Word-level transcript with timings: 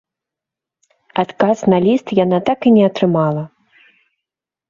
Адказ 1.23 1.57
на 1.73 1.77
ліст 1.85 2.07
яна 2.23 2.39
так 2.49 2.59
і 2.69 2.73
не 2.77 2.83
атрымала. 2.89 3.43